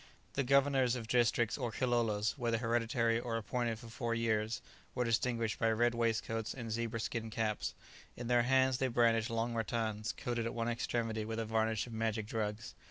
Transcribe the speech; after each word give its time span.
The 0.33 0.43
governors 0.43 0.95
of 0.95 1.07
districts, 1.07 1.59
or 1.59 1.71
kilolos, 1.71 2.35
whether 2.35 2.57
hereditary 2.57 3.19
or 3.19 3.37
appointed 3.37 3.77
for 3.77 3.87
four 3.89 4.15
years, 4.15 4.59
were 4.95 5.03
distinguished 5.03 5.59
by 5.59 5.71
red 5.71 5.93
waistcoats 5.93 6.55
and 6.55 6.71
zebra 6.71 6.99
skin 6.99 7.29
caps; 7.29 7.75
in 8.17 8.25
their 8.25 8.41
hands 8.41 8.79
they 8.79 8.87
brandished 8.87 9.29
long 9.29 9.53
rattans, 9.53 10.11
coated 10.17 10.47
at 10.47 10.55
one 10.55 10.69
extremity 10.69 11.23
with 11.23 11.37
a 11.37 11.45
varnish 11.45 11.85
of 11.85 11.93
magic 11.93 12.25
drugs. 12.25 12.73